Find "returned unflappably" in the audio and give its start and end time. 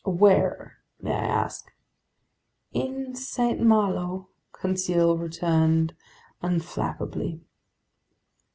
5.15-7.41